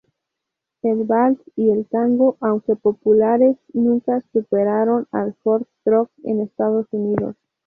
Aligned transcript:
El 0.81 1.03
vals 1.03 1.37
y 1.55 1.69
el 1.69 1.85
tango, 1.85 2.35
aunque 2.39 2.75
populares, 2.75 3.55
nunca 3.71 4.23
superaron 4.33 5.05
al 5.11 5.35
foxtrot 5.43 6.09
en 6.23 6.41
Estados 6.41 6.87
Unidos. 6.91 7.35